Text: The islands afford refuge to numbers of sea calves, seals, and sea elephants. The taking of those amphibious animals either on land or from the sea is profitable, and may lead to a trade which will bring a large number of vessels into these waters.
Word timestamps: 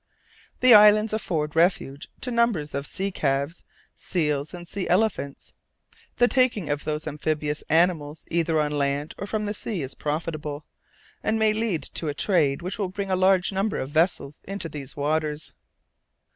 The 0.61 0.73
islands 0.73 1.13
afford 1.13 1.55
refuge 1.55 2.07
to 2.21 2.31
numbers 2.31 2.73
of 2.73 2.87
sea 2.87 3.11
calves, 3.11 3.63
seals, 3.95 4.51
and 4.51 4.67
sea 4.67 4.89
elephants. 4.89 5.53
The 6.17 6.27
taking 6.27 6.69
of 6.71 6.85
those 6.85 7.05
amphibious 7.05 7.61
animals 7.69 8.25
either 8.31 8.59
on 8.59 8.71
land 8.71 9.13
or 9.19 9.27
from 9.27 9.45
the 9.45 9.53
sea 9.53 9.83
is 9.83 9.93
profitable, 9.93 10.65
and 11.21 11.37
may 11.37 11.53
lead 11.53 11.83
to 11.83 12.07
a 12.07 12.15
trade 12.15 12.63
which 12.63 12.79
will 12.79 12.89
bring 12.89 13.11
a 13.11 13.15
large 13.15 13.51
number 13.51 13.77
of 13.77 13.89
vessels 13.91 14.41
into 14.47 14.67
these 14.67 14.97
waters. 14.97 15.53